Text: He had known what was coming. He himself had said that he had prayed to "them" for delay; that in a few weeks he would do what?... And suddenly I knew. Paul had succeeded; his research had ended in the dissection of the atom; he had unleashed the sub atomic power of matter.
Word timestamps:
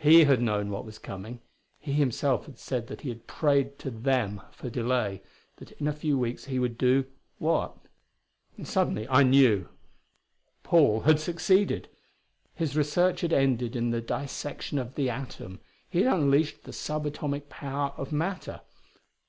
He 0.00 0.24
had 0.24 0.42
known 0.42 0.72
what 0.72 0.84
was 0.84 0.98
coming. 0.98 1.38
He 1.78 1.92
himself 1.92 2.46
had 2.46 2.58
said 2.58 2.88
that 2.88 3.02
he 3.02 3.10
had 3.10 3.28
prayed 3.28 3.78
to 3.78 3.92
"them" 3.92 4.42
for 4.50 4.68
delay; 4.68 5.22
that 5.58 5.70
in 5.70 5.86
a 5.86 5.92
few 5.92 6.18
weeks 6.18 6.46
he 6.46 6.58
would 6.58 6.76
do 6.76 7.04
what?... 7.38 7.76
And 8.56 8.66
suddenly 8.66 9.06
I 9.08 9.22
knew. 9.22 9.68
Paul 10.64 11.02
had 11.02 11.20
succeeded; 11.20 11.88
his 12.56 12.76
research 12.76 13.20
had 13.20 13.32
ended 13.32 13.76
in 13.76 13.90
the 13.90 14.00
dissection 14.00 14.80
of 14.80 14.96
the 14.96 15.10
atom; 15.10 15.60
he 15.88 16.02
had 16.02 16.12
unleashed 16.12 16.64
the 16.64 16.72
sub 16.72 17.06
atomic 17.06 17.48
power 17.48 17.92
of 17.96 18.10
matter. 18.10 18.62